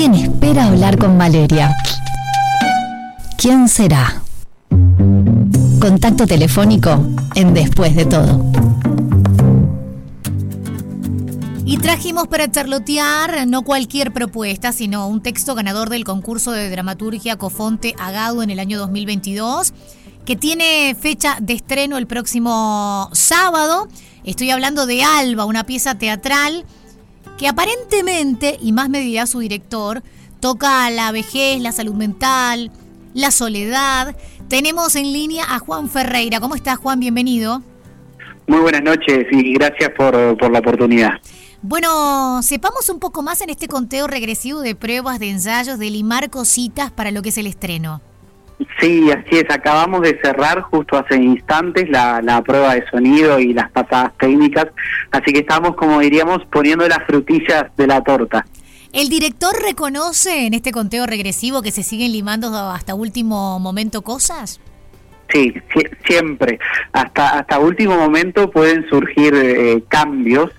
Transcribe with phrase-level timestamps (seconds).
[0.00, 1.76] ¿Quién espera hablar con Valeria?
[3.36, 4.22] ¿Quién será?
[5.78, 8.42] Contacto telefónico en Después de todo.
[11.66, 17.36] Y trajimos para charlotear no cualquier propuesta, sino un texto ganador del concurso de dramaturgia
[17.36, 19.74] Cofonte Agado en el año 2022,
[20.24, 23.86] que tiene fecha de estreno el próximo sábado.
[24.24, 26.64] Estoy hablando de Alba, una pieza teatral
[27.40, 30.02] que aparentemente, y más me dirá su director,
[30.40, 32.70] toca la vejez, la salud mental,
[33.14, 34.14] la soledad.
[34.48, 36.38] Tenemos en línea a Juan Ferreira.
[36.38, 37.00] ¿Cómo estás, Juan?
[37.00, 37.62] Bienvenido.
[38.46, 41.12] Muy buenas noches y gracias por, por la oportunidad.
[41.62, 46.28] Bueno, sepamos un poco más en este conteo regresivo de pruebas, de ensayos, de limar
[46.28, 48.02] cositas para lo que es el estreno.
[48.78, 49.44] Sí, así es.
[49.50, 54.66] Acabamos de cerrar justo hace instantes la, la prueba de sonido y las pasadas técnicas,
[55.10, 58.44] así que estamos, como diríamos, poniendo las frutillas de la torta.
[58.92, 64.60] ¿El director reconoce en este conteo regresivo que se siguen limando hasta último momento cosas?
[65.32, 65.54] Sí,
[66.04, 66.58] siempre.
[66.92, 70.50] Hasta, hasta último momento pueden surgir eh, cambios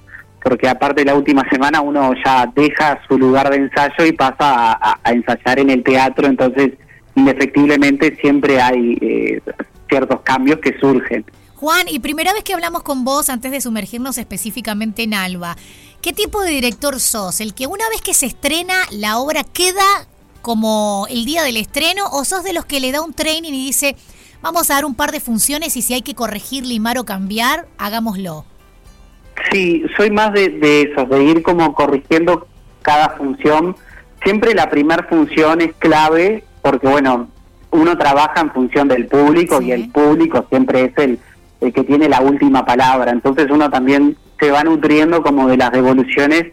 [0.43, 4.99] porque aparte la última semana uno ya deja su lugar de ensayo y pasa a,
[5.11, 6.71] ensayar en el teatro, entonces
[7.15, 9.41] indefectiblemente siempre hay eh,
[9.89, 11.25] ciertos cambios que surgen.
[11.55, 15.55] Juan, y primera vez que hablamos con vos antes de sumergirnos específicamente en Alba,
[16.01, 17.39] ¿qué tipo de director sos?
[17.39, 20.07] ¿El que una vez que se estrena la obra queda
[20.41, 23.65] como el día del estreno o sos de los que le da un training y
[23.65, 23.95] dice,
[24.41, 27.67] vamos a dar un par de funciones y si hay que corregir, limar o cambiar,
[27.77, 28.45] hagámoslo?
[29.51, 32.47] Sí, soy más de, de esos, de ir como corrigiendo
[32.81, 33.75] cada función.
[34.23, 37.27] Siempre la primera función es clave porque, bueno,
[37.71, 41.19] uno trabaja en función del público y el público siempre es el,
[41.61, 43.11] el que tiene la última palabra.
[43.11, 46.47] Entonces uno también se va nutriendo como de las devoluciones.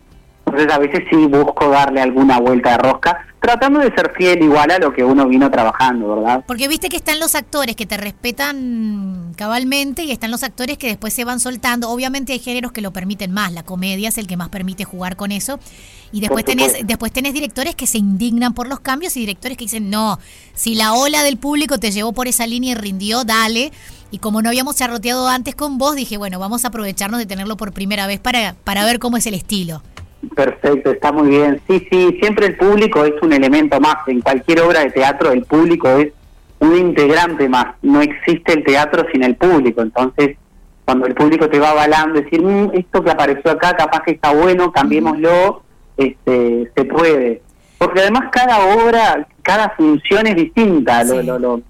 [0.49, 4.71] Entonces a veces sí busco darle alguna vuelta de rosca tratando de ser fiel igual
[4.71, 6.45] a lo que uno vino trabajando, ¿verdad?
[6.47, 10.89] Porque viste que están los actores que te respetan cabalmente y están los actores que
[10.89, 11.89] después se van soltando.
[11.91, 15.17] Obviamente hay géneros que lo permiten más, la comedia es el que más permite jugar
[15.17, 15.61] con eso.
[16.11, 19.65] Y después tenés, después tenés directores que se indignan por los cambios y directores que
[19.65, 20.19] dicen, no,
[20.55, 23.73] si la ola del público te llevó por esa línea y rindió, dale.
[24.11, 27.59] Y como no habíamos charroteado antes con vos, dije, bueno, vamos a aprovecharnos de tenerlo
[27.59, 29.83] por primera vez para, para ver cómo es el estilo.
[30.35, 31.61] Perfecto, está muy bien.
[31.69, 33.97] Sí, sí, siempre el público es un elemento más.
[34.07, 36.13] En cualquier obra de teatro el público es
[36.61, 37.75] un integrante más.
[37.83, 39.83] No existe el teatro sin el público.
[39.83, 40.37] Entonces,
[40.85, 44.33] cuando el público te va avalando, decir, mm, esto que apareció acá capaz que está
[44.33, 45.63] bueno, cambiémoslo,
[45.97, 47.43] este, se puede.
[47.79, 51.05] Porque además cada obra, cada función es distinta.
[51.05, 51.63] Lo, lo, lo,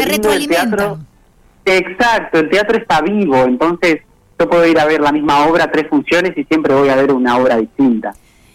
[0.00, 0.18] se
[0.48, 0.98] teatro,
[1.64, 4.02] exacto, el teatro está vivo, entonces
[4.42, 7.12] yo puedo ir a ver la misma obra, tres funciones y siempre voy a ver
[7.12, 8.12] una obra distinta.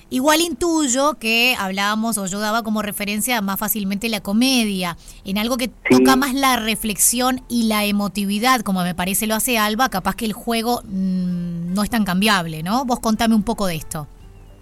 [0.09, 5.57] Igual intuyo que hablábamos o yo daba como referencia más fácilmente la comedia, en algo
[5.57, 10.15] que toca más la reflexión y la emotividad, como me parece lo hace Alba, capaz
[10.15, 12.85] que el juego mm, no es tan cambiable, ¿no?
[12.85, 14.07] Vos contame un poco de esto.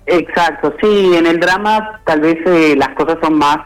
[0.07, 3.57] Exacto, sí, en el drama tal vez eh, las cosas son más,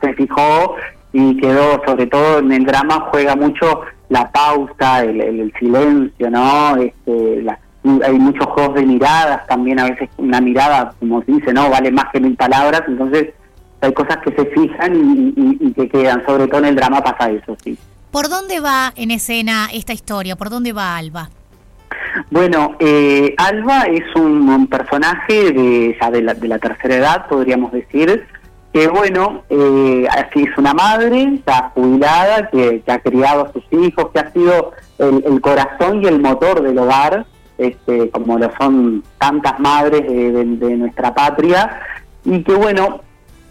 [0.00, 0.76] se fijó
[1.12, 3.82] y quedó, sobre todo en el drama juega mucho
[4.12, 6.76] la pausa, el, silencio, ¿no?
[6.76, 7.46] Este,
[8.04, 11.70] hay muchos juegos de miradas, también a veces una mirada, como se dice, ¿no?
[11.70, 13.30] Vale más que mil palabras, entonces
[13.80, 17.56] hay cosas que se fijan y, que quedan, sobre todo en el drama pasa eso,
[17.64, 17.78] sí.
[18.10, 20.36] ¿Por dónde va en escena esta historia?
[20.36, 21.30] ¿Por dónde va Alba?
[22.30, 27.72] Bueno, eh, Alba es un, personaje de, ya de la, de la tercera edad, podríamos
[27.72, 28.26] decir,
[28.72, 34.10] que bueno, eh, así es una madre ya jubilada, que, ha criado a sus hijos,
[34.12, 37.26] que ha sido el, corazón y el motor del hogar,
[37.58, 41.82] este, como lo son tantas madres de, nuestra patria,
[42.24, 43.02] y que bueno,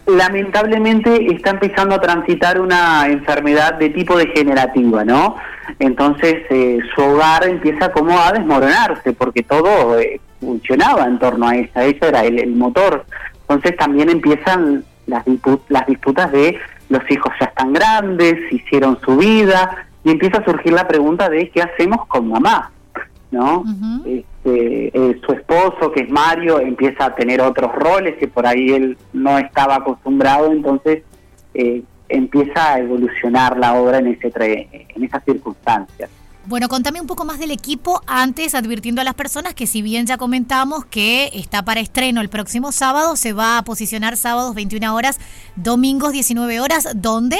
[0.06, 5.36] lamentablemente está empezando a transitar una enfermedad de tipo degenerativa, ¿no?
[5.78, 11.54] Entonces eh, su hogar empieza como a desmoronarse, porque todo eh, funcionaba en torno a
[11.54, 13.04] ella, ella era el, el motor.
[13.42, 15.24] Entonces también empiezan las,
[15.68, 20.72] las disputas de los hijos ya están grandes, hicieron su vida, y empieza a surgir
[20.72, 22.72] la pregunta de qué hacemos con mamá,
[23.30, 23.64] ¿no?
[24.04, 28.70] este, eh, su esposo, que es Mario, empieza a tener otros roles que por ahí
[28.70, 31.02] él no estaba acostumbrado, entonces
[31.54, 34.32] eh, empieza a evolucionar la obra en, ese
[34.94, 36.10] en esas circunstancias.
[36.44, 40.06] Bueno, contame un poco más del equipo, antes advirtiendo a las personas que si bien
[40.06, 44.92] ya comentamos que está para estreno el próximo sábado, se va a posicionar sábados 21
[44.92, 45.20] horas,
[45.54, 47.38] domingos 19 horas, ¿dónde?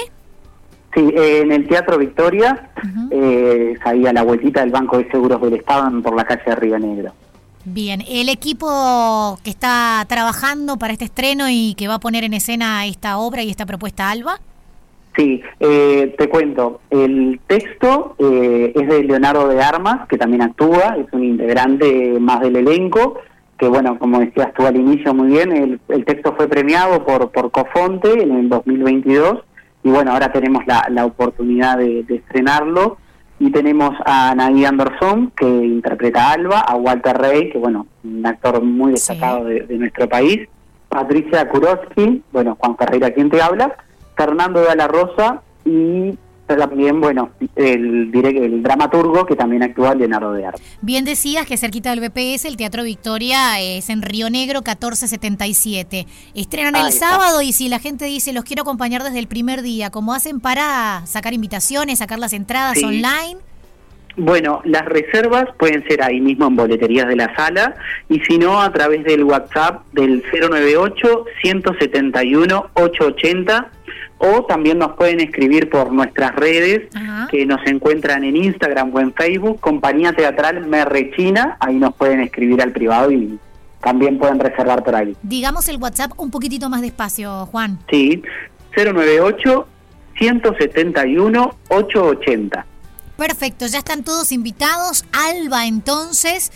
[0.94, 2.70] Sí, en el Teatro Victoria,
[3.10, 6.54] eh, ahí a la vueltita del Banco de Seguros del Estado por la calle de
[6.54, 7.12] Río Negro.
[7.64, 12.34] Bien, el equipo que está trabajando para este estreno y que va a poner en
[12.34, 14.40] escena esta obra y esta propuesta Alba.
[15.16, 20.96] Sí, eh, te cuento, el texto eh, es de Leonardo de Armas, que también actúa,
[20.96, 23.18] es un integrante más del elenco,
[23.58, 27.50] que bueno, como decías tú al inicio muy bien, el, texto fue premiado por, por
[27.50, 29.44] Cofonte en el 2022
[29.84, 32.98] y bueno, ahora tenemos la, la oportunidad de, estrenarlo.
[33.38, 38.24] Y tenemos a Nadia Anderson que interpreta a Alba, a Walter Rey, que bueno, un
[38.24, 40.48] actor muy destacado de, de, nuestro país,
[40.88, 43.74] Patricia Kurowski, bueno, Juan Ferreira quien te habla,
[44.16, 46.16] Fernando de la Rosa y
[46.56, 50.62] también, bueno, el, el dramaturgo que también actúa Leonardo de Arte.
[50.80, 56.06] Bien decías que cerquita del BPS el Teatro Victoria es en Río Negro 1477.
[56.34, 59.90] Estrenan el sábado y si la gente dice los quiero acompañar desde el primer día,
[59.90, 63.38] ¿cómo hacen para sacar invitaciones, sacar las entradas online?
[64.16, 67.74] Bueno, las reservas pueden ser ahí mismo en boleterías de la sala
[68.10, 73.70] y si no a través del WhatsApp del 098 171 880
[74.24, 76.88] o también nos pueden escribir por nuestras redes
[77.28, 82.62] que nos encuentran en Instagram o en Facebook, Compañía Teatral Merrechina, ahí nos pueden escribir
[82.62, 83.40] al privado y
[83.80, 85.16] también pueden reservar por ahí.
[85.22, 87.80] Digamos el WhatsApp un poquitito más despacio, Juan.
[87.90, 88.22] Sí,
[88.76, 89.66] 098
[90.16, 92.66] 171 880.
[93.16, 95.04] Perfecto, ya están todos invitados.
[95.12, 96.52] Alba entonces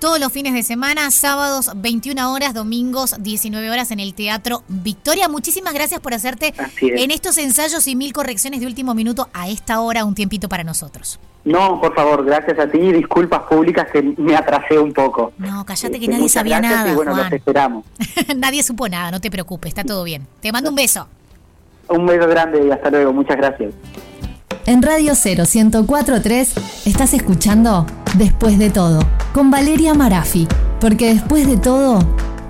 [0.00, 5.28] todos los fines de semana, sábados 21 horas, domingos 19 horas en el Teatro Victoria.
[5.28, 9.80] Muchísimas gracias por hacerte en estos ensayos y mil correcciones de último minuto a esta
[9.80, 11.20] hora un tiempito para nosotros.
[11.44, 12.78] No, por favor, gracias a ti.
[12.92, 15.32] Disculpas públicas que me atrasé un poco.
[15.36, 16.90] No, cállate que este, nadie sabía nada.
[16.90, 17.32] Y bueno, Juan.
[17.32, 17.84] esperamos.
[18.36, 20.26] nadie supo nada, no te preocupes, está todo bien.
[20.40, 21.08] Te mando un beso.
[21.88, 23.12] Un beso grande y hasta luego.
[23.12, 23.74] Muchas gracias.
[24.64, 27.86] En Radio 0 1043 estás escuchando
[28.16, 29.00] Después de todo
[29.32, 30.48] con Valeria Marafi,
[30.80, 32.00] porque después de todo,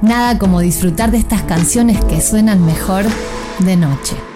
[0.03, 3.05] nada como disfrutar de estas canciones que suenan mejor
[3.59, 4.30] de noche.